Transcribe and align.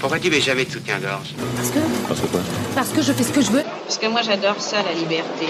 Pourquoi 0.00 0.18
tu 0.18 0.30
mets 0.30 0.40
jamais 0.40 0.64
de 0.64 0.70
soutien-gorge 0.70 1.34
Parce 1.56 1.70
que. 1.70 1.78
Parce 2.08 2.20
que 2.20 2.26
quoi 2.28 2.40
Parce 2.74 2.88
que 2.88 3.02
je 3.02 3.12
fais 3.12 3.22
ce 3.22 3.32
que 3.32 3.42
je 3.42 3.50
veux. 3.50 3.62
Parce 3.84 3.98
que 3.98 4.06
moi 4.06 4.22
j'adore 4.22 4.58
ça, 4.58 4.82
la 4.82 4.94
liberté. 4.94 5.46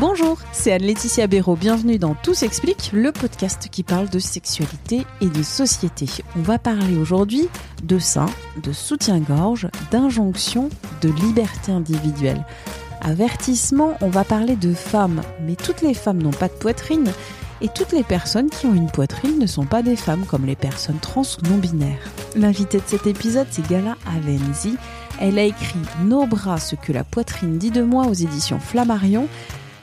Bonjour, 0.00 0.38
c'est 0.50 0.72
Anne-Laetitia 0.72 1.26
Béraud. 1.26 1.56
Bienvenue 1.56 1.98
dans 1.98 2.14
Tout 2.14 2.32
s'explique, 2.32 2.88
le 2.94 3.12
podcast 3.12 3.68
qui 3.70 3.82
parle 3.82 4.08
de 4.08 4.18
sexualité 4.18 5.02
et 5.20 5.26
de 5.26 5.42
société. 5.42 6.06
On 6.34 6.40
va 6.40 6.58
parler 6.58 6.96
aujourd'hui 6.96 7.50
de 7.82 7.98
sein, 7.98 8.26
de 8.62 8.72
soutien-gorge, 8.72 9.68
d'injonction, 9.90 10.70
de 11.02 11.10
liberté 11.10 11.70
individuelle. 11.70 12.46
Avertissement, 13.02 13.98
on 14.00 14.08
va 14.08 14.24
parler 14.24 14.56
de 14.56 14.72
femmes, 14.72 15.20
mais 15.42 15.54
toutes 15.54 15.82
les 15.82 15.92
femmes 15.94 16.22
n'ont 16.22 16.30
pas 16.30 16.48
de 16.48 16.54
poitrine 16.54 17.12
et 17.62 17.68
toutes 17.68 17.92
les 17.92 18.02
personnes 18.02 18.50
qui 18.50 18.66
ont 18.66 18.74
une 18.74 18.90
poitrine 18.90 19.38
ne 19.38 19.46
sont 19.46 19.64
pas 19.64 19.82
des 19.82 19.94
femmes 19.94 20.26
comme 20.26 20.44
les 20.44 20.56
personnes 20.56 20.98
trans 20.98 21.22
ou 21.22 21.48
non 21.48 21.58
binaires. 21.58 22.10
L'invité 22.34 22.78
de 22.78 22.82
cet 22.86 23.06
épisode, 23.06 23.46
c'est 23.50 23.66
Gala 23.68 23.96
Avenzi. 24.04 24.76
Elle 25.20 25.38
a 25.38 25.44
écrit 25.44 25.78
Nos 26.02 26.26
bras, 26.26 26.58
ce 26.58 26.74
que 26.74 26.92
la 26.92 27.04
poitrine 27.04 27.58
dit 27.58 27.70
de 27.70 27.82
moi 27.82 28.06
aux 28.06 28.14
éditions 28.14 28.58
Flammarion. 28.58 29.28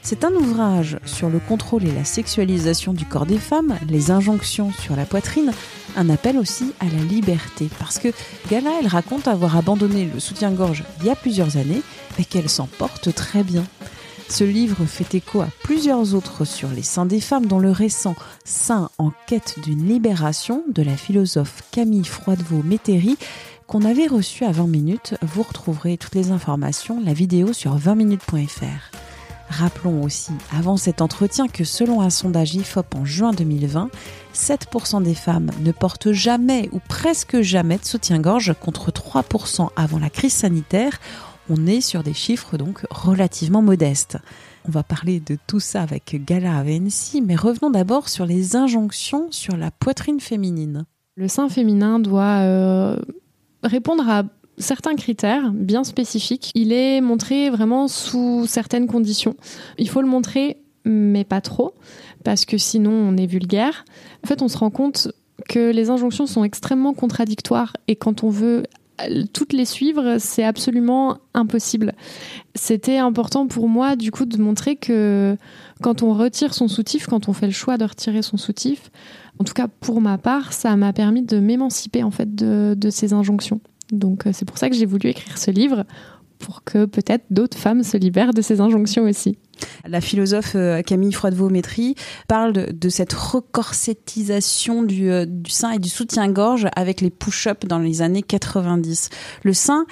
C'est 0.01 0.25
un 0.25 0.33
ouvrage 0.33 0.97
sur 1.05 1.29
le 1.29 1.39
contrôle 1.39 1.85
et 1.85 1.91
la 1.91 2.03
sexualisation 2.03 2.93
du 2.93 3.05
corps 3.05 3.25
des 3.25 3.37
femmes, 3.37 3.77
les 3.87 4.11
injonctions 4.11 4.71
sur 4.71 4.95
la 4.95 5.05
poitrine, 5.05 5.51
un 5.95 6.09
appel 6.09 6.37
aussi 6.37 6.73
à 6.81 6.85
la 6.85 7.03
liberté. 7.03 7.69
Parce 7.79 7.99
que 7.99 8.09
Gala, 8.49 8.71
elle 8.81 8.87
raconte 8.87 9.27
avoir 9.27 9.55
abandonné 9.55 10.09
le 10.13 10.19
soutien-gorge 10.19 10.83
il 10.99 11.07
y 11.07 11.09
a 11.09 11.15
plusieurs 11.15 11.55
années, 11.55 11.81
mais 12.17 12.25
qu'elle 12.25 12.49
s'en 12.49 12.67
porte 12.67 13.13
très 13.13 13.43
bien. 13.43 13.63
Ce 14.29 14.43
livre 14.43 14.85
fait 14.85 15.15
écho 15.15 15.41
à 15.41 15.47
plusieurs 15.63 16.13
autres 16.13 16.45
sur 16.45 16.69
les 16.69 16.83
seins 16.83 17.07
des 17.07 17.19
femmes, 17.19 17.47
dont 17.47 17.57
le 17.57 17.71
récent 17.71 18.15
Seins 18.45 18.89
en 18.99 19.11
quête 19.25 19.55
d'une 19.63 19.87
libération 19.87 20.63
de 20.69 20.83
la 20.83 20.95
philosophe 20.95 21.63
Camille 21.71 22.05
Froidevaux-Métairie, 22.05 23.17
qu'on 23.65 23.83
avait 23.83 24.05
reçu 24.05 24.45
à 24.45 24.51
20 24.51 24.67
minutes. 24.67 25.15
Vous 25.23 25.41
retrouverez 25.41 25.97
toutes 25.97 26.13
les 26.13 26.29
informations, 26.29 27.01
la 27.03 27.13
vidéo 27.13 27.53
sur 27.53 27.75
20minutes.fr. 27.75 28.91
Rappelons 29.49 30.03
aussi, 30.03 30.31
avant 30.55 30.77
cet 30.77 31.01
entretien, 31.01 31.47
que 31.47 31.63
selon 31.63 32.01
un 32.01 32.11
sondage 32.11 32.53
IFOP 32.53 32.95
en 32.95 33.05
juin 33.05 33.31
2020, 33.31 33.89
7% 34.35 35.01
des 35.01 35.15
femmes 35.15 35.49
ne 35.61 35.71
portent 35.71 36.11
jamais 36.11 36.69
ou 36.71 36.79
presque 36.87 37.41
jamais 37.41 37.79
de 37.79 37.85
soutien-gorge 37.85 38.53
contre 38.61 38.91
3% 38.91 39.69
avant 39.75 39.97
la 39.97 40.11
crise 40.11 40.33
sanitaire. 40.33 40.99
On 41.49 41.65
est 41.65 41.81
sur 41.81 42.03
des 42.03 42.13
chiffres 42.13 42.57
donc 42.57 42.85
relativement 42.91 43.63
modestes. 43.63 44.17
On 44.67 44.71
va 44.71 44.83
parler 44.83 45.19
de 45.19 45.35
tout 45.47 45.59
ça 45.59 45.81
avec 45.81 46.23
Gala 46.23 46.57
Avensi, 46.57 47.21
mais 47.21 47.35
revenons 47.35 47.71
d'abord 47.71 48.07
sur 48.07 48.27
les 48.27 48.55
injonctions 48.55 49.31
sur 49.31 49.57
la 49.57 49.71
poitrine 49.71 50.19
féminine. 50.19 50.85
Le 51.15 51.27
sein 51.27 51.49
féminin 51.49 51.99
doit 51.99 52.41
euh, 52.41 52.97
répondre 53.63 54.07
à 54.07 54.23
certains 54.59 54.95
critères 54.95 55.51
bien 55.51 55.83
spécifiques. 55.83 56.51
Il 56.53 56.71
est 56.71 57.01
montré 57.01 57.49
vraiment 57.49 57.87
sous 57.87 58.45
certaines 58.45 58.85
conditions. 58.85 59.35
Il 59.79 59.89
faut 59.89 60.01
le 60.01 60.07
montrer, 60.07 60.57
mais 60.85 61.23
pas 61.23 61.41
trop, 61.41 61.73
parce 62.23 62.45
que 62.45 62.59
sinon 62.59 62.91
on 62.91 63.17
est 63.17 63.25
vulgaire. 63.25 63.85
En 64.23 64.27
fait, 64.27 64.43
on 64.43 64.49
se 64.49 64.57
rend 64.57 64.69
compte 64.69 65.07
que 65.47 65.71
les 65.71 65.89
injonctions 65.89 66.27
sont 66.27 66.43
extrêmement 66.43 66.93
contradictoires 66.93 67.73
et 67.87 67.95
quand 67.95 68.23
on 68.23 68.29
veut 68.29 68.63
toutes 69.33 69.53
les 69.53 69.65
suivre, 69.65 70.17
c'est 70.19 70.43
absolument 70.43 71.17
impossible. 71.33 71.93
C'était 72.55 72.97
important 72.97 73.47
pour 73.47 73.69
moi, 73.69 73.95
du 73.95 74.11
coup, 74.11 74.25
de 74.25 74.37
montrer 74.37 74.75
que 74.75 75.37
quand 75.81 76.03
on 76.03 76.13
retire 76.13 76.53
son 76.53 76.67
soutif, 76.67 77.07
quand 77.07 77.29
on 77.29 77.33
fait 77.33 77.45
le 77.45 77.53
choix 77.53 77.77
de 77.77 77.85
retirer 77.85 78.21
son 78.21 78.37
soutif, 78.37 78.91
en 79.39 79.43
tout 79.43 79.53
cas 79.53 79.67
pour 79.67 80.01
ma 80.01 80.17
part, 80.17 80.53
ça 80.53 80.75
m'a 80.75 80.93
permis 80.93 81.21
de 81.21 81.39
m'émanciper 81.39 82.03
en 82.03 82.11
fait 82.11 82.35
de, 82.35 82.75
de 82.77 82.89
ces 82.89 83.13
injonctions. 83.13 83.61
Donc 83.91 84.27
euh, 84.27 84.31
c'est 84.33 84.45
pour 84.45 84.57
ça 84.57 84.69
que 84.69 84.75
j'ai 84.75 84.85
voulu 84.85 85.09
écrire 85.09 85.37
ce 85.37 85.51
livre, 85.51 85.85
pour 86.39 86.63
que 86.63 86.85
peut-être 86.85 87.25
d'autres 87.29 87.57
femmes 87.57 87.83
se 87.83 87.97
libèrent 87.97 88.33
de 88.33 88.41
ces 88.41 88.61
injonctions 88.61 89.03
aussi. 89.03 89.37
La 89.87 90.01
philosophe 90.01 90.53
euh, 90.55 90.81
Camille 90.81 91.13
Froidevaux-Métry 91.13 91.95
parle 92.27 92.53
de, 92.53 92.89
cette 92.89 93.13
recorsetisation 93.13 94.83
du, 94.83 95.09
euh, 95.11 95.25
du, 95.25 95.51
sein 95.51 95.71
et 95.71 95.79
du 95.79 95.89
soutien-gorge 95.89 96.67
avec 96.75 97.01
les 97.01 97.09
push-ups 97.09 97.67
dans 97.67 97.79
les 97.79 98.01
années 98.01 98.23
90. 98.23 99.09
Le 99.43 99.53
sein, 99.53 99.85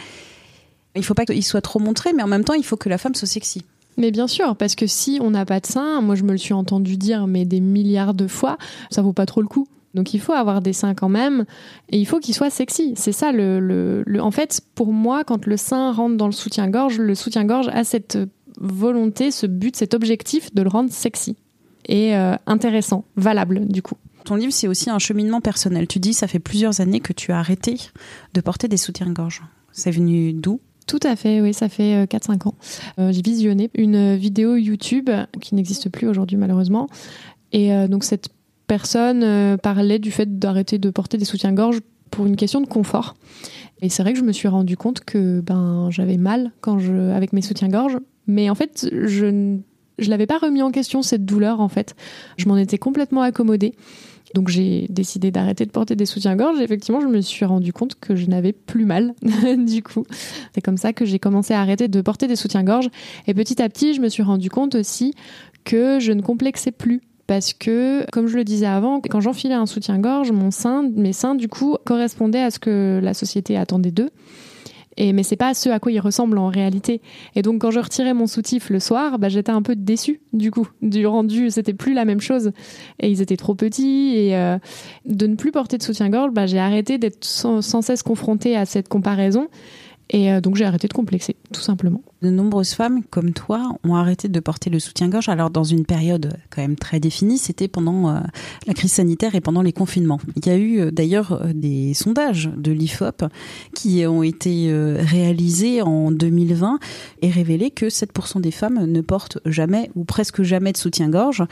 il 0.96 1.04
faut 1.04 1.14
pas 1.14 1.26
qu'il 1.26 1.44
soit 1.44 1.62
trop 1.62 1.80
montré, 1.80 2.14
mais 2.14 2.24
en 2.24 2.28
même 2.28 2.44
temps, 2.44 2.54
il 2.54 2.66
faut 2.66 2.78
que 2.78 2.90
la 2.90 2.98
femme 2.98 3.16
soit 3.16 3.28
sexy. 3.28 3.64
Mais 3.98 4.12
bien 4.12 4.28
sûr, 4.28 4.56
parce 4.56 4.76
que 4.76 4.86
si 4.86 5.20
on 5.22 5.32
n'a 5.32 5.46
pas 5.46 5.60
de 5.60 5.66
sein, 5.66 6.02
moi 6.02 6.16
je 6.16 6.24
me 6.24 6.32
le 6.32 6.38
suis 6.38 6.54
entendu 6.54 6.98
dire 6.98 7.26
mais 7.26 7.46
des 7.46 7.60
milliards 7.60 8.14
de 8.14 8.28
fois, 8.28 8.58
ça 8.92 9.02
vaut 9.02 9.14
pas 9.14 9.26
trop 9.26 9.42
le 9.42 9.48
coup. 9.48 9.68
Donc 9.96 10.14
il 10.14 10.20
faut 10.20 10.34
avoir 10.34 10.62
des 10.62 10.74
seins 10.74 10.94
quand 10.94 11.10
même 11.10 11.46
et 11.90 11.98
il 11.98 12.06
faut 12.06 12.20
qu'ils 12.20 12.36
soient 12.36 12.52
sexy. 12.52 12.94
C'est 12.96 13.12
ça 13.12 13.32
le, 13.32 13.60
le, 13.60 14.22
En 14.22 14.30
fait, 14.30 14.62
pour 14.76 14.94
moi, 14.94 15.24
quand 15.24 15.48
le 15.48 15.58
sein 15.58 15.92
rentre 15.92 16.18
dans 16.18 16.28
le 16.28 16.32
soutien-gorge, 16.32 17.00
le 17.00 17.16
soutien-gorge 17.16 17.70
a 17.70 17.84
cette 17.84 18.20
volonté, 18.57 19.31
ce 19.31 19.45
but, 19.45 19.75
cet 19.75 19.94
objectif 19.94 20.53
de 20.53 20.62
le 20.62 20.69
rendre 20.69 20.91
sexy 20.91 21.35
et 21.88 22.16
euh, 22.16 22.35
intéressant, 22.45 23.06
valable 23.16 23.68
du 23.68 23.81
coup. 23.81 23.95
Ton 24.25 24.35
livre, 24.35 24.51
c'est 24.51 24.68
aussi 24.68 24.90
un 24.90 25.00
cheminement 25.00 25.40
personnel. 25.40 25.88
Tu 25.88 26.00
dis, 26.00 26.13
ça 26.13 26.28
fait 26.28 26.40
plusieurs 26.40 26.81
années 26.81 27.00
que 27.00 27.13
tu 27.13 27.31
as 27.31 27.40
arrêté 27.40 27.78
de 28.34 28.41
porter 28.41 28.68
des 28.68 28.75
soutiens-gorge. 28.75 29.41
C'est 29.72 29.91
venu 29.91 30.34
d'où? 30.34 30.59
Tout 30.85 31.00
à 31.03 31.16
fait, 31.16 31.41
oui, 31.41 31.53
ça 31.53 31.69
fait 31.69 32.06
4-5 32.06 32.31
euh, 32.31 32.50
ans. 32.50 32.56
Euh, 33.00 33.12
j'ai 33.12 33.22
visionné 33.22 33.69
une 33.73 34.16
vidéo 34.16 34.56
YouTube 34.56 35.09
qui 35.41 35.56
n'existe 35.56 35.89
plus 35.89 36.07
aujourd'hui 36.07 36.38
malheureusement. 36.38 36.88
Et 37.53 37.69
donc 37.88 38.03
cette 38.03 38.29
personne 38.68 39.24
euh, 39.24 39.57
parlait 39.57 40.00
du 40.00 40.12
fait 40.12 40.38
d'arrêter 40.38 40.78
de 40.78 40.89
porter 40.89 41.18
des 41.18 41.25
soutiens-gorge 41.25 41.79
pour 42.12 42.25
une 42.25 42.35
question 42.35 42.62
de 42.62 42.68
confort. 42.68 43.16
Et 43.81 43.89
c'est 43.89 44.03
vrai 44.03 44.13
que 44.13 44.19
je 44.19 44.24
me 44.24 44.31
suis 44.31 44.47
rendu 44.47 44.78
compte 44.78 45.01
que 45.01 45.39
ben 45.41 45.89
j'avais 45.89 46.18
mal 46.18 46.51
quand 46.62 46.79
je 46.79 47.12
avec 47.12 47.34
mes 47.34 47.41
soutiens-gorge, 47.41 47.97
mais 48.28 48.50
en 48.50 48.56
fait 48.56 48.90
je 48.92 49.26
ne 49.26 49.60
l'avais 49.98 50.28
pas 50.28 50.38
remis 50.38 50.62
en 50.62 50.72
question 50.72 51.02
cette 51.02 51.26
douleur 51.26 51.60
en 51.60 51.70
fait. 51.70 51.96
Je 52.38 52.48
m'en 52.48 52.58
étais 52.58 52.78
complètement 52.78 53.22
accommodée. 53.22 53.74
Donc 54.34 54.50
j'ai 54.50 54.88
décidé 54.90 55.32
d'arrêter 55.32 55.66
de 55.66 55.72
porter 55.72 55.96
des 55.96 56.06
soutiens-gorge. 56.06 56.60
Effectivement, 56.60 57.00
je 57.00 57.08
me 57.08 57.22
suis 57.22 57.46
rendu 57.46 57.72
compte 57.72 57.96
que 58.00 58.16
je 58.16 58.26
n'avais 58.28 58.52
plus 58.52 58.86
mal 58.86 59.14
du 59.58 59.82
coup. 59.82 60.06
C'est 60.54 60.62
comme 60.62 60.78
ça 60.78 60.94
que 60.94 61.06
j'ai 61.06 61.20
commencé 61.20 61.54
à 61.54 61.62
arrêter 61.62 61.88
de 61.88 62.02
porter 62.02 62.28
des 62.28 62.36
soutiens-gorge. 62.36 62.90
Et 63.28 63.34
petit 63.34 63.62
à 63.62 63.70
petit, 63.70 63.94
je 63.94 64.02
me 64.02 64.10
suis 64.10 64.24
rendu 64.24 64.50
compte 64.50 64.76
aussi 64.76 65.14
que 65.64 66.00
je 66.00 66.12
ne 66.12 66.22
complexais 66.22 66.72
plus 66.72 67.02
parce 67.26 67.54
que, 67.54 68.10
comme 68.12 68.28
je 68.28 68.38
le 68.38 68.46
disais 68.46 68.66
avant, 68.66 69.02
quand 69.02 69.20
j'enfilais 69.20 69.54
un 69.54 69.66
soutien-gorge, 69.66 70.32
mon 70.32 70.50
sein, 70.50 70.90
mes 70.96 71.12
seins, 71.12 71.36
du 71.36 71.50
coup, 71.50 71.76
correspondaient 71.86 72.42
à 72.42 72.52
ce 72.52 72.60
que 72.60 73.02
la 73.04 73.14
société 73.14 73.58
attendait 73.58 73.92
d'eux. 73.92 74.10
Et, 74.97 75.13
mais 75.13 75.24
c'est 75.24 75.35
pas 75.35 75.53
ce 75.53 75.69
à 75.69 75.80
quoi 75.80 75.91
ils 75.91 76.00
ressemblent 76.00 76.38
en 76.38 76.47
réalité. 76.47 77.02
Et 77.35 77.41
donc 77.41 77.62
quand 77.62 77.72
je 77.72 77.80
retirais 77.80 78.13
mon 78.13 78.28
soutif 78.28 78.69
le 78.69 78.80
soir, 78.80 79.19
bah, 79.19 79.30
j'étais 79.30 79.52
un 79.52 79.62
peu 79.62 79.75
déçue 79.75 80.22
du 80.34 80.52
coup 80.52 80.68
du 80.81 81.06
rendu. 81.06 81.50
C'était 81.50 81.74
plus 81.74 81.94
la 81.94 82.06
même 82.06 82.19
chose. 82.19 82.52
Et 83.00 83.09
ils 83.09 83.22
étaient 83.22 83.38
trop 83.38 83.56
petits. 83.56 84.13
Et 84.16 84.36
euh, 84.36 84.57
de 85.06 85.28
ne 85.28 85.36
plus 85.36 85.52
porter 85.52 85.78
de 85.78 85.84
soutien-gorge, 85.84 86.31
bah, 86.31 86.48
j'ai 86.48 86.60
arrêté 86.60 86.98
d'être 86.98 87.24
sans, 87.24 87.62
sans, 87.62 87.81
cesse 87.81 88.04
confrontée 88.04 88.56
à 88.56 88.66
cette 88.66 88.89
comparaison. 88.89 89.48
Et 90.10 90.31
euh, 90.31 90.42
donc 90.42 90.56
j'ai 90.56 90.66
arrêté 90.66 90.88
de 90.88 90.94
complexer, 90.94 91.36
tout 91.54 91.62
simplement. 91.62 92.02
De 92.22 92.30
nombreuses 92.30 92.74
femmes 92.74 93.04
comme 93.04 93.34
toi 93.34 93.76
ont 93.84 93.96
arrêté 93.96 94.28
de 94.28 94.40
porter 94.40 94.70
le 94.70 94.80
soutien-gorge. 94.80 95.30
Alors 95.30 95.50
dans 95.50 95.64
une 95.64 95.86
période 95.86 96.38
quand 96.50 96.62
même 96.62 96.76
très 96.76 97.00
définie, 97.00 97.38
c'était 97.38 97.68
pendant 97.68 98.10
euh, 98.10 98.20
la 98.66 98.74
crise 98.74 98.94
sanitaire 98.94 99.36
et 99.36 99.42
pendant 99.42 99.62
les 99.62 99.74
confinements. 99.74 100.20
Il 100.36 100.46
y 100.46 100.50
a 100.50 100.58
eu 100.58 100.80
euh, 100.80 100.92
d'ailleurs 100.92 101.46
des 101.54 101.94
sondages 101.94 102.50
de 102.56 102.72
l'IFOP 102.72 103.26
qui 103.74 104.06
ont 104.06 104.24
été 104.24 104.72
réalisés 105.00 105.82
en 105.82 106.12
2020 106.12 106.80
et 107.22 107.30
révélé 107.30 107.72
que 107.72 107.86
7% 107.86 108.42
des 108.42 108.52
femmes 108.52 108.86
ne 108.86 109.02
portent 109.02 109.40
jamais 109.46 109.92
ou 109.96 110.04
presque 110.04 110.42
jamais 110.44 110.72
de 110.72 110.78
soutien-gorge, 110.78 111.44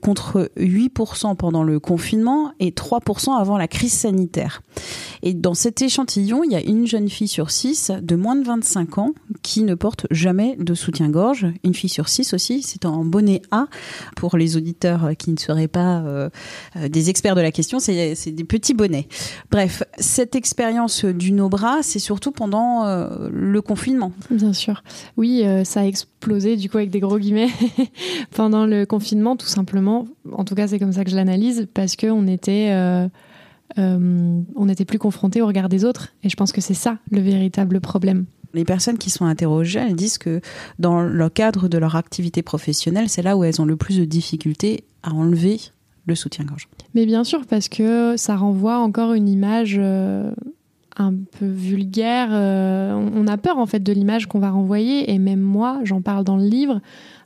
contre 0.00 0.50
8% 0.56 1.36
pendant 1.36 1.62
le 1.62 1.80
confinement 1.80 2.52
et 2.60 2.70
3% 2.70 3.38
avant 3.38 3.58
la 3.58 3.68
crise 3.68 3.92
sanitaire. 3.92 4.62
Et 5.22 5.34
dans 5.34 5.54
cet 5.54 5.82
échantillon, 5.82 6.44
il 6.44 6.52
y 6.52 6.56
a 6.56 6.62
une 6.62 6.86
jeune 6.86 7.08
fille 7.08 7.28
sur 7.28 7.50
six 7.50 7.90
de 7.90 8.16
moins 8.16 8.36
de 8.36 8.44
25 8.44 8.98
ans 8.98 9.14
qui 9.42 9.62
ne 9.62 9.74
portent 9.74 10.06
jamais 10.10 10.56
de 10.58 10.74
soutien-gorge. 10.74 11.46
Une 11.64 11.74
fille 11.74 11.90
sur 11.90 12.08
six 12.08 12.34
aussi, 12.34 12.62
c'est 12.62 12.84
en 12.84 13.04
bonnet 13.04 13.42
A. 13.50 13.66
Pour 14.16 14.36
les 14.36 14.56
auditeurs 14.56 15.10
qui 15.18 15.30
ne 15.30 15.38
seraient 15.38 15.68
pas 15.68 16.00
euh, 16.00 16.30
euh, 16.76 16.88
des 16.88 17.10
experts 17.10 17.34
de 17.34 17.40
la 17.40 17.52
question, 17.52 17.78
c'est 17.78 18.14
des 18.32 18.44
petits 18.44 18.74
bonnets. 18.74 19.08
Bref, 19.50 19.82
cette 19.98 20.34
expérience 20.34 21.04
du 21.04 21.32
no-bras, 21.32 21.82
c'est 21.82 21.98
surtout 21.98 22.32
pendant 22.32 22.84
euh, 22.84 23.28
le 23.32 23.62
confinement. 23.62 24.12
Bien 24.30 24.52
sûr. 24.52 24.82
Oui, 25.16 25.44
ça 25.64 25.80
a 25.80 25.84
explosé 25.84 26.56
du 26.56 26.68
coup 26.68 26.78
avec 26.78 26.90
des 26.90 27.00
gros 27.00 27.18
guillemets 27.18 27.50
pendant 28.34 28.66
le 28.66 28.84
confinement, 28.84 29.36
tout 29.36 29.46
simplement. 29.46 30.06
En 30.32 30.44
tout 30.44 30.54
cas, 30.54 30.68
c'est 30.68 30.78
comme 30.78 30.92
ça 30.92 31.04
que 31.04 31.10
je 31.10 31.16
l'analyse, 31.16 31.68
parce 31.72 31.96
qu'on 31.96 32.26
était... 32.26 32.72
on 33.76 34.66
n'était 34.66 34.84
plus 34.84 34.98
confronté 34.98 35.42
au 35.42 35.46
regard 35.46 35.68
des 35.68 35.84
autres. 35.84 36.08
Et 36.22 36.28
je 36.28 36.36
pense 36.36 36.52
que 36.52 36.60
c'est 36.60 36.74
ça 36.74 36.98
le 37.10 37.20
véritable 37.20 37.80
problème. 37.80 38.26
Les 38.54 38.64
personnes 38.64 38.98
qui 38.98 39.10
sont 39.10 39.24
interrogées, 39.24 39.80
elles 39.80 39.96
disent 39.96 40.18
que 40.18 40.40
dans 40.78 41.02
le 41.02 41.28
cadre 41.28 41.68
de 41.68 41.78
leur 41.78 41.96
activité 41.96 42.42
professionnelle, 42.42 43.08
c'est 43.08 43.22
là 43.22 43.36
où 43.36 43.44
elles 43.44 43.60
ont 43.60 43.64
le 43.64 43.76
plus 43.76 43.98
de 43.98 44.04
difficultés 44.04 44.84
à 45.02 45.12
enlever 45.12 45.60
le 46.06 46.14
soutien-gorge. 46.14 46.68
Mais 46.94 47.06
bien 47.06 47.24
sûr, 47.24 47.46
parce 47.46 47.68
que 47.68 48.16
ça 48.16 48.36
renvoie 48.36 48.78
encore 48.78 49.12
une 49.12 49.28
image 49.28 49.76
euh, 49.78 50.32
un 51.00 51.14
peu 51.38 51.46
vulgaire. 51.46 52.28
Euh, 52.32 52.92
on 53.14 53.26
a 53.26 53.36
peur 53.36 53.58
en 53.58 53.66
fait 53.66 53.80
de 53.80 53.92
l'image 53.92 54.26
qu'on 54.26 54.38
va 54.38 54.50
renvoyer, 54.50 55.10
et 55.12 55.18
même 55.18 55.40
moi, 55.40 55.80
j'en 55.84 56.00
parle 56.00 56.24
dans 56.24 56.36
le 56.36 56.46
livre. 56.46 56.80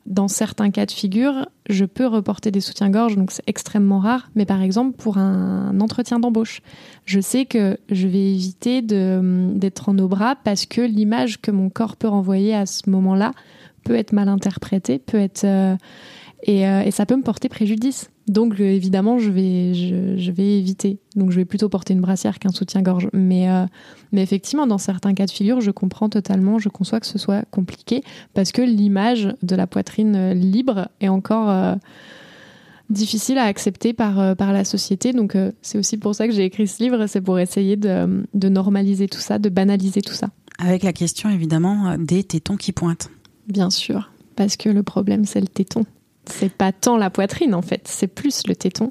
Dans 0.07 0.29
certains 0.29 0.71
cas 0.71 0.85
de 0.85 0.91
figure, 0.91 1.49
je 1.71 1.87
peux 1.87 2.07
reporter 2.07 2.51
des 2.51 2.61
soutiens-gorge, 2.61 3.17
donc 3.17 3.31
c'est 3.31 3.43
extrêmement 3.47 4.01
rare. 4.01 4.29
Mais 4.35 4.45
par 4.45 4.61
exemple, 4.61 4.97
pour 4.99 5.17
un 5.17 5.81
entretien 5.81 6.19
d'embauche, 6.19 6.61
je 7.07 7.21
sais 7.21 7.47
que 7.47 7.79
je 7.91 8.07
vais 8.07 8.35
éviter 8.35 8.83
d'être 8.83 9.89
en 9.89 9.95
nos 9.95 10.09
bras 10.09 10.37
parce 10.37 10.67
que 10.67 10.83
l'image 10.83 11.41
que 11.41 11.51
mon 11.51 11.71
corps 11.71 11.97
peut 11.97 12.09
renvoyer 12.09 12.55
à 12.55 12.67
ce 12.67 12.91
moment-là 12.91 13.33
peut 13.85 13.95
être 13.95 14.13
mal 14.13 14.29
interprétée, 14.29 14.99
peut 14.99 15.19
être 15.19 15.45
euh, 15.45 15.77
euh, 16.49 16.83
et, 16.83 16.91
ça 16.91 17.07
peut 17.07 17.17
me 17.17 17.23
porter 17.23 17.49
préjudice. 17.49 18.11
Donc 18.29 18.61
euh, 18.61 18.65
évidemment, 18.65 19.19
je 19.19 19.31
vais, 19.31 19.75
je, 19.75 20.31
vais 20.31 20.59
éviter. 20.59 20.99
Donc 21.17 21.31
je 21.31 21.37
vais 21.37 21.45
plutôt 21.45 21.69
porter 21.69 21.95
une 21.95 22.01
brassière 22.01 22.39
qu'un 22.39 22.51
soutien-gorge. 22.51 23.09
Mais, 23.13 23.51
euh, 23.51 23.67
mais 24.13 24.23
effectivement, 24.23 24.67
dans 24.67 24.79
certains 24.79 25.15
cas 25.15 25.27
de 25.27 25.31
figure, 25.31 25.61
je 25.61 25.71
comprends 25.71 26.09
totalement, 26.09 26.59
je 26.59 26.69
conçois 26.69 27.01
que 27.01 27.07
ce 27.07 27.19
soit 27.19 27.45
compliqué 27.51 28.03
parce 28.35 28.53
que 28.53 28.63
l'image 28.63 29.29
de 29.43 29.57
la 29.57 29.67
poitrine 29.67 30.33
libre 30.33 30.89
est 31.01 31.09
encore 31.09 31.77
difficile 32.91 33.39
à 33.39 33.45
accepter 33.45 33.93
par, 33.93 34.37
par 34.37 34.53
la 34.53 34.65
société. 34.65 35.13
Donc 35.13 35.37
c'est 35.63 35.79
aussi 35.79 35.97
pour 35.97 36.15
ça 36.15 36.27
que 36.27 36.35
j'ai 36.35 36.45
écrit 36.45 36.67
ce 36.67 36.83
livre, 36.83 37.07
c'est 37.07 37.21
pour 37.21 37.39
essayer 37.39 37.77
de, 37.77 38.27
de 38.35 38.49
normaliser 38.49 39.09
tout 39.09 39.21
ça, 39.21 39.39
de 39.39 39.49
banaliser 39.49 40.03
tout 40.03 40.15
ça. 40.15 40.29
Avec 40.59 40.83
la 40.83 40.93
question 40.93 41.31
évidemment 41.31 41.97
des 41.99 42.23
tétons 42.23 42.57
qui 42.57 42.73
pointent. 42.73 43.11
Bien 43.49 43.71
sûr, 43.71 44.11
parce 44.37 44.57
que 44.57 44.69
le 44.69 44.83
problème 44.83 45.25
c'est 45.25 45.41
le 45.41 45.49
téton 45.49 45.85
c'est 46.27 46.53
pas 46.53 46.73
tant 46.73 46.97
la 46.97 47.11
poitrine 47.11 47.55
en 47.55 47.63
fait, 47.63 47.83
c'est 47.87 48.07
plus 48.07 48.47
le 48.47 48.57
téton. 48.57 48.91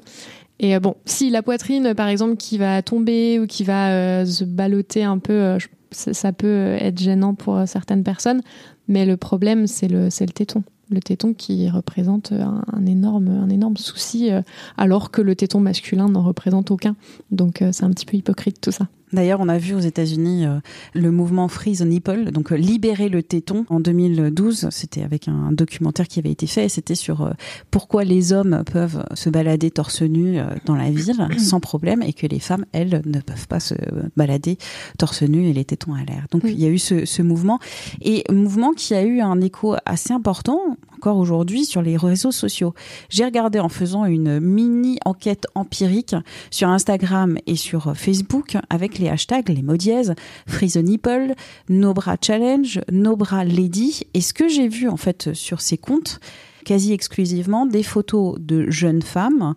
Et 0.60 0.76
euh, 0.76 0.80
bon, 0.80 0.96
si 1.04 1.30
la 1.30 1.42
poitrine, 1.42 1.94
par 1.94 2.08
exemple, 2.08 2.36
qui 2.36 2.58
va 2.58 2.82
tomber 2.82 3.38
ou 3.38 3.46
qui 3.46 3.64
va 3.64 3.90
euh, 3.90 4.24
se 4.24 4.44
balloter 4.44 5.04
un 5.04 5.18
peu, 5.18 5.32
euh, 5.32 5.58
ça, 5.90 6.32
peut 6.32 6.76
être 6.78 6.98
gênant 6.98 7.34
pour 7.34 7.60
certaines 7.66 8.02
personnes. 8.02 8.40
Mais 8.88 9.06
le 9.06 9.16
problème, 9.16 9.66
c'est 9.66 9.88
le, 9.88 10.04
le 10.04 10.32
téton. 10.32 10.62
Le 10.90 11.00
téton 11.00 11.32
qui 11.32 11.68
représente 11.70 12.32
un, 12.32 12.86
énorme, 12.86 13.28
un 13.28 13.48
énorme 13.48 13.78
souci, 13.78 14.28
alors 14.76 15.10
que 15.10 15.22
le 15.22 15.34
téton 15.34 15.58
masculin 15.58 16.10
n'en 16.10 16.22
représente 16.22 16.70
aucun. 16.70 16.94
Donc 17.30 17.64
c'est 17.72 17.84
un 17.84 17.90
petit 17.90 18.04
peu 18.04 18.18
hypocrite 18.18 18.60
tout 18.60 18.70
ça. 18.70 18.88
D'ailleurs, 19.14 19.40
on 19.40 19.48
a 19.48 19.58
vu 19.58 19.74
aux 19.74 19.80
États-Unis 19.80 20.46
euh, 20.46 20.58
le 20.92 21.10
mouvement 21.10 21.48
Free 21.48 21.76
the 21.76 21.82
Nipple, 21.82 22.30
donc 22.32 22.52
euh, 22.52 22.56
libérer 22.56 23.08
le 23.08 23.22
téton 23.22 23.64
en 23.68 23.80
2012. 23.80 24.68
C'était 24.70 25.02
avec 25.02 25.28
un 25.28 25.52
documentaire 25.52 26.08
qui 26.08 26.18
avait 26.18 26.32
été 26.32 26.46
fait. 26.46 26.68
C'était 26.68 26.94
sur 26.94 27.22
euh, 27.22 27.30
pourquoi 27.70 28.04
les 28.04 28.32
hommes 28.32 28.64
peuvent 28.70 29.04
se 29.14 29.30
balader 29.30 29.70
torse 29.70 30.02
nu 30.02 30.38
dans 30.66 30.74
la 30.74 30.90
ville 30.90 31.28
sans 31.38 31.60
problème 31.60 32.02
et 32.02 32.12
que 32.12 32.26
les 32.26 32.40
femmes, 32.40 32.66
elles, 32.72 33.02
ne 33.06 33.20
peuvent 33.20 33.48
pas 33.48 33.60
se 33.60 33.74
balader 34.16 34.58
torse 34.98 35.22
nu 35.22 35.46
et 35.46 35.52
les 35.52 35.64
tétons 35.64 35.94
à 35.94 36.04
l'air. 36.04 36.26
Donc 36.30 36.42
il 36.44 36.60
y 36.60 36.66
a 36.66 36.68
eu 36.68 36.78
ce, 36.78 37.04
ce 37.04 37.22
mouvement 37.22 37.58
et 38.02 38.24
mouvement 38.32 38.72
qui 38.72 38.94
a 38.94 39.02
eu 39.02 39.20
un 39.20 39.40
écho 39.40 39.76
assez 39.84 40.12
important 40.12 40.76
encore 40.96 41.18
aujourd'hui 41.18 41.64
sur 41.64 41.82
les 41.82 41.96
réseaux 41.96 42.32
sociaux. 42.32 42.74
J'ai 43.08 43.24
regardé 43.24 43.60
en 43.60 43.68
faisant 43.68 44.04
une 44.04 44.40
mini 44.40 44.98
enquête 45.04 45.46
empirique 45.54 46.14
sur 46.50 46.68
Instagram 46.68 47.36
et 47.46 47.56
sur 47.56 47.96
Facebook 47.96 48.56
avec 48.70 48.98
les 48.98 49.08
hashtags, 49.08 49.48
les 49.48 49.62
mots 49.62 49.76
dièses, 49.76 50.14
Free 50.46 50.70
the 50.70 50.76
Nipple, 50.76 51.34
No 51.68 51.94
Bra 51.94 52.16
Challenge, 52.20 52.80
No 52.90 53.16
Bra 53.16 53.44
Lady. 53.44 54.02
Et 54.14 54.20
ce 54.20 54.32
que 54.32 54.48
j'ai 54.48 54.68
vu 54.68 54.88
en 54.88 54.96
fait 54.96 55.32
sur 55.34 55.60
ces 55.60 55.78
comptes, 55.78 56.20
quasi 56.64 56.92
exclusivement, 56.92 57.66
des 57.66 57.82
photos 57.82 58.36
de 58.40 58.70
jeunes 58.70 59.02
femmes 59.02 59.54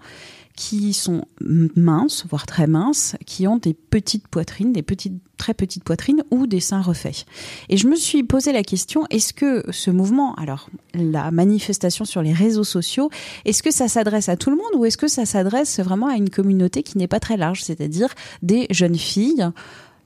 qui 0.58 0.92
sont 0.92 1.24
minces, 1.40 2.26
voire 2.28 2.48
très 2.48 2.66
minces, 2.66 3.16
qui 3.28 3.48
ont 3.48 3.58
des 3.58 3.76
petites 3.76 4.28
poitrines, 4.28 4.74
des 4.74 4.82
petites, 4.82 5.14
très 5.38 5.54
petites 5.54 5.84
poitrines 5.84 6.24
ou 6.32 6.48
des 6.48 6.60
seins 6.60 6.82
refaits. 6.82 7.26
Et 7.70 7.78
je 7.78 7.88
me 7.88 7.96
suis 7.96 8.24
posé 8.24 8.52
la 8.52 8.64
question, 8.64 9.06
est-ce 9.12 9.34
que 9.34 9.64
ce 9.72 9.92
mouvement, 9.92 10.34
alors 10.34 10.70
la 10.96 11.30
manifestation 11.30 12.06
sur 12.06 12.24
les 12.24 12.34
réseaux 12.34 12.64
sociaux, 12.64 13.12
est-ce 13.46 13.62
que 13.62 13.72
ça 13.72 13.88
s'adresse 13.88 14.30
à 14.30 14.36
tout 14.36 14.50
le 14.50 14.56
monde 14.56 14.74
ou 14.76 14.84
est-ce 14.86 14.98
que 14.98 15.08
ça 15.08 15.28
s'adresse 15.28 15.80
vraiment 15.80 16.08
à 16.08 16.16
une 16.16 16.32
communauté 16.32 16.82
qui 16.82 16.98
n'est 16.98 17.08
pas 17.08 17.20
très 17.20 17.38
large, 17.38 17.62
c'est-à-dire 17.62 18.10
des 18.42 18.66
jeunes 18.72 18.98
filles 18.98 19.48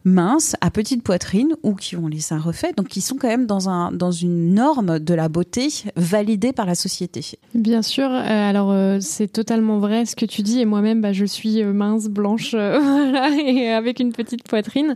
minces, 0.03 0.55
à 0.61 0.71
petite 0.71 1.03
poitrine 1.03 1.53
ou 1.63 1.75
qui 1.75 1.95
ont 1.95 2.07
les 2.07 2.19
seins 2.19 2.39
refaits, 2.39 2.75
donc 2.77 2.87
qui 2.87 3.01
sont 3.01 3.15
quand 3.15 3.27
même 3.27 3.45
dans, 3.45 3.69
un, 3.69 3.91
dans 3.91 4.11
une 4.11 4.53
norme 4.53 4.99
de 4.99 5.13
la 5.13 5.29
beauté 5.29 5.67
validée 5.95 6.53
par 6.53 6.65
la 6.65 6.75
société. 6.75 7.23
Bien 7.53 7.81
sûr, 7.81 8.09
euh, 8.09 8.49
alors 8.49 8.71
euh, 8.71 8.97
c'est 9.01 9.27
totalement 9.27 9.79
vrai 9.79 10.05
ce 10.05 10.15
que 10.15 10.25
tu 10.25 10.41
dis, 10.41 10.59
et 10.59 10.65
moi-même 10.65 11.01
bah, 11.01 11.13
je 11.13 11.25
suis 11.25 11.61
euh, 11.61 11.73
mince, 11.73 12.07
blanche, 12.07 12.53
et 13.45 13.69
avec 13.69 13.99
une 13.99 14.13
petite 14.13 14.43
poitrine. 14.43 14.95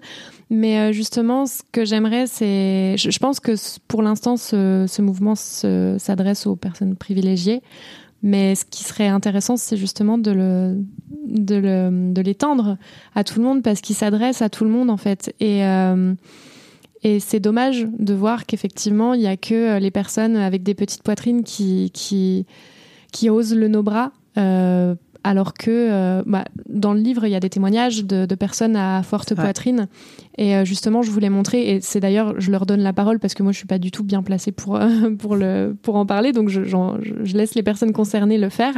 Mais 0.51 0.93
justement, 0.93 1.47
ce 1.47 1.63
que 1.71 1.85
j'aimerais, 1.85 2.27
c'est. 2.27 2.97
Je, 2.97 3.17
pense 3.17 3.39
que 3.39 3.53
pour 3.87 4.03
l'instant, 4.03 4.37
ce, 4.37 4.85
ce 4.87 5.01
mouvement 5.01 5.33
s'adresse 5.33 6.45
aux 6.45 6.55
personnes 6.55 6.95
privilégiées. 6.95 7.63
Mais 8.23 8.56
ce 8.56 8.65
qui 8.65 8.83
serait 8.83 9.07
intéressant, 9.07 9.57
c'est 9.57 9.77
justement 9.77 10.17
de 10.17 10.75
l'étendre 12.21 12.77
à 13.13 13.23
tout 13.23 13.39
le 13.39 13.45
monde 13.45 13.62
parce 13.62 13.81
qu'il 13.81 13.95
s'adresse 13.95 14.41
à 14.41 14.50
tout 14.50 14.63
le 14.63 14.71
monde 14.71 14.89
en 14.89 14.97
fait. 14.97 15.33
Et, 15.39 15.63
euh, 15.65 16.13
c'est 17.19 17.39
dommage 17.39 17.88
de 18.00 18.15
voir 18.15 18.47
qu'effectivement, 18.47 19.13
il 19.13 19.19
n'y 19.19 19.27
a 19.27 19.38
que 19.38 19.77
les 19.77 19.91
personnes 19.91 20.35
avec 20.38 20.63
des 20.63 20.73
petites 20.73 21.03
poitrines 21.03 21.44
qui, 21.44 21.91
osent 23.29 23.56
le 23.56 23.67
no-bras. 23.67 24.12
Euh, 24.38 24.95
alors 25.25 25.56
que 25.56 25.72
euh, 25.72 26.22
bah, 26.27 26.45
dans 26.69 26.94
le 26.94 27.00
livre, 27.00 27.25
il 27.25 27.31
y 27.31 27.36
a 27.36 27.39
des 27.39 27.50
témoignages 27.50 28.06
de, 28.06 28.36
personnes 28.36 28.75
à 28.75 29.01
forte 29.01 29.34
poitrine. 29.34 29.88
Et 30.38 30.55
euh, 30.55 30.65
justement, 30.65 31.01
je 31.01 31.10
voulais 31.10 31.32
montrer, 31.32 31.67
et 31.72 31.82
c'est 31.82 32.00
d'ailleurs, 32.00 32.39
je 32.39 32.51
leur 32.51 32.67
donne 32.67 32.82
la 32.82 32.94
parole 32.94 33.17
parce 33.17 33.34
que 33.34 33.41
moi, 33.41 33.51
je 33.51 33.58
suis 33.58 33.65
pas 33.65 33.79
du 33.79 33.89
tout 33.89 34.03
bien 34.03 34.22
placée 34.22 34.51
pour, 34.51 34.75
euh, 34.75 35.10
pour, 35.20 35.36
le, 35.36 35.75
pour 35.82 35.96
en 35.96 36.05
parler, 36.05 36.32
donc 36.32 36.50
je, 36.50 36.63
je 36.63 37.38
laisse 37.38 37.55
les 37.55 37.63
personnes 37.63 37.91
concernées 37.91 38.38
le 38.38 38.50
faire. 38.50 38.75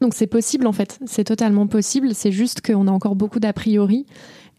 Donc 0.00 0.12
c'est 0.14 0.26
possible 0.26 0.66
en 0.66 0.72
fait, 0.72 0.98
c'est 1.06 1.24
totalement 1.24 1.68
possible, 1.68 2.14
c'est 2.14 2.32
juste 2.32 2.60
qu'on 2.66 2.88
a 2.88 2.90
encore 2.90 3.14
beaucoup 3.14 3.38
d'a 3.38 3.52
priori. 3.52 4.06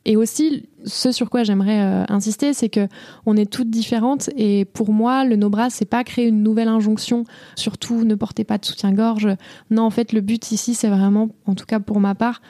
Et 0.07 0.15
aussi, 0.15 0.63
ce 0.85 1.11
sur 1.11 1.29
quoi 1.29 1.43
j'aimerais 1.43 1.81
euh, 1.81 2.05
insister, 2.07 2.53
c'est 2.53 2.69
que 2.69 2.87
on 3.25 3.35
est 3.35 3.45
toutes 3.45 3.69
différentes. 3.69 4.29
Et 4.37 4.63
pour 4.63 4.93
moi, 4.93 5.25
le 5.25 5.35
no 5.35 5.49
bras, 5.49 5.69
c'est 5.69 5.85
pas 5.85 6.05
créer 6.05 6.27
une 6.27 6.43
nouvelle 6.43 6.69
injonction. 6.69 7.25
Surtout, 7.57 8.05
ne 8.05 8.15
portez 8.15 8.45
pas 8.45 8.57
de 8.57 8.63
soutien-gorge. 8.63 9.27
Non, 9.69 9.83
en 9.83 9.89
fait, 9.89 10.13
le 10.13 10.21
but 10.21 10.49
ici, 10.53 10.75
c'est 10.75 10.87
vraiment, 10.87 11.27
en 11.45 11.55
tout 11.55 11.65
cas 11.65 11.81
pour 11.81 11.99
ma 11.99 12.15
part, 12.15 12.41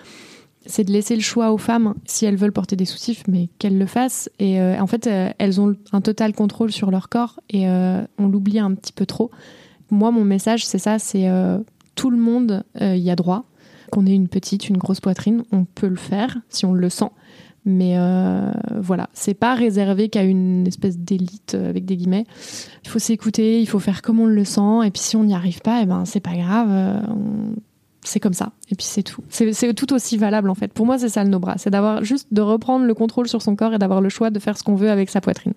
c'est 0.67 0.83
de 0.83 0.91
laisser 0.91 1.15
le 1.15 1.21
choix 1.21 1.51
aux 1.51 1.57
femmes 1.57 1.95
si 2.05 2.27
elles 2.27 2.35
veulent 2.35 2.51
porter 2.51 2.75
des 2.75 2.85
soutifs, 2.85 3.23
mais 3.27 3.49
qu'elles 3.57 3.79
le 3.79 3.87
fassent. 3.87 4.29
Et 4.37 4.61
euh, 4.61 4.79
en 4.79 4.85
fait, 4.85 5.07
euh, 5.07 5.31
elles 5.39 5.59
ont 5.59 5.75
un 5.93 6.01
total 6.01 6.33
contrôle 6.33 6.71
sur 6.71 6.91
leur 6.91 7.09
corps 7.09 7.39
et 7.49 7.67
on 7.67 8.27
l'oublie 8.27 8.59
un 8.59 8.75
petit 8.75 8.93
peu 8.93 9.07
trop. 9.07 9.31
Moi, 9.89 10.11
mon 10.11 10.23
message, 10.23 10.63
c'est 10.63 10.77
ça, 10.77 10.99
c'est 10.99 11.27
tout 11.95 12.11
le 12.11 12.17
monde 12.17 12.63
y 12.79 13.09
a 13.09 13.15
droit. 13.15 13.45
Qu'on 13.91 14.06
ait 14.06 14.13
une 14.13 14.27
petite, 14.27 14.70
une 14.70 14.77
grosse 14.77 15.00
poitrine, 15.00 15.44
on 15.51 15.65
peut 15.65 15.88
le 15.88 15.96
faire 15.96 16.38
si 16.50 16.65
on 16.65 16.74
le 16.74 16.89
sent. 16.89 17.10
Mais 17.67 17.98
euh, 17.98 18.50
voilà, 18.77 19.10
c'est 19.12 19.34
pas 19.34 19.53
réservé 19.53 20.08
qu'à 20.08 20.24
une 20.24 20.65
espèce 20.65 20.98
d'élite 20.98 21.53
euh, 21.53 21.70
avec 21.70 21.84
des 21.84 21.98
guillemets. 21.98 22.25
Il 22.86 22.89
faut 22.89 22.98
s'écouter, 22.98 23.60
il 23.60 23.67
faut 23.67 23.79
faire 23.79 24.01
comme 24.01 24.22
on 24.22 24.25
le 24.25 24.46
sent, 24.46 24.86
et 24.86 24.89
puis 24.89 25.01
si 25.01 25.17
on 25.17 25.25
n'y 25.25 25.36
arrive 25.36 25.60
pas, 25.60 25.82
eh 25.84 25.86
ben 25.86 26.06
c'est 26.06 26.22
pas 26.22 26.36
grave. 26.36 26.70
Euh, 26.72 27.01
c'est 28.03 28.22
comme 28.22 28.34
ça, 28.34 28.53
et 28.72 28.75
puis 28.75 28.86
c'est 28.86 29.03
tout. 29.03 29.22
C'est 29.27 29.74
tout 29.74 29.91
aussi 29.91 30.17
valable 30.17 30.50
en 30.50 30.56
fait. 30.56 30.72
Pour 30.72 30.86
moi, 30.86 30.98
c'est 30.98 31.10
ça 31.10 31.25
le 31.25 31.29
no 31.29 31.39
bras, 31.39 31.56
c'est 31.58 31.70
d'avoir 31.70 32.06
juste 32.06 32.29
de 32.32 32.39
reprendre 32.41 32.86
le 32.86 32.94
contrôle 32.94 33.27
sur 33.27 33.41
son 33.41 33.58
corps 33.58 33.74
et 33.74 33.79
d'avoir 33.79 34.00
le 34.00 34.08
choix 34.08 34.29
de 34.29 34.39
faire 34.39 34.58
ce 34.58 34.63
qu'on 34.63 34.75
veut 34.75 34.89
avec 34.89 35.10
sa 35.10 35.20
poitrine. 35.20 35.53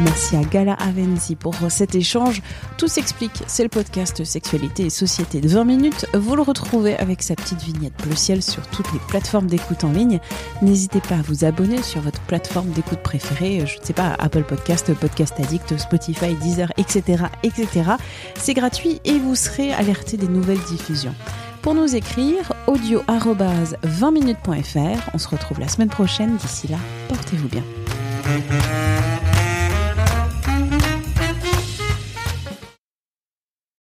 Merci 0.00 0.36
à 0.36 0.42
Gala 0.42 0.74
Avenzi 0.74 1.34
pour 1.34 1.56
cet 1.70 1.96
échange. 1.96 2.40
Tout 2.76 2.86
s'explique, 2.86 3.42
c'est 3.48 3.64
le 3.64 3.68
podcast 3.68 4.22
Sexualité 4.22 4.84
et 4.84 4.90
Société 4.90 5.40
de 5.40 5.48
20 5.48 5.64
minutes. 5.64 6.06
Vous 6.14 6.36
le 6.36 6.42
retrouvez 6.42 6.96
avec 6.96 7.20
sa 7.20 7.34
petite 7.34 7.60
vignette 7.62 7.94
bleu 8.00 8.14
ciel 8.14 8.40
sur 8.40 8.64
toutes 8.68 8.92
les 8.92 9.00
plateformes 9.08 9.48
d'écoute 9.48 9.82
en 9.82 9.90
ligne. 9.90 10.20
N'hésitez 10.62 11.00
pas 11.00 11.16
à 11.16 11.22
vous 11.22 11.44
abonner 11.44 11.82
sur 11.82 12.00
votre 12.00 12.20
plateforme 12.22 12.70
d'écoute 12.70 13.02
préférée, 13.02 13.66
je 13.66 13.80
ne 13.80 13.84
sais 13.84 13.92
pas, 13.92 14.14
Apple 14.20 14.44
Podcast, 14.44 14.94
Podcast 14.94 15.34
Addict, 15.38 15.76
Spotify, 15.76 16.34
Deezer, 16.42 16.72
etc. 16.76 17.24
etc. 17.42 17.90
C'est 18.36 18.54
gratuit 18.54 19.00
et 19.04 19.18
vous 19.18 19.34
serez 19.34 19.72
alerté 19.72 20.16
des 20.16 20.28
nouvelles 20.28 20.62
diffusions. 20.68 21.14
Pour 21.60 21.74
nous 21.74 21.96
écrire, 21.96 22.52
audio 22.68 23.02
20minutes.fr. 23.08 25.10
On 25.12 25.18
se 25.18 25.28
retrouve 25.28 25.58
la 25.58 25.66
semaine 25.66 25.88
prochaine. 25.88 26.36
D'ici 26.36 26.68
là, 26.68 26.78
portez-vous 27.08 27.48
bien. 27.48 27.64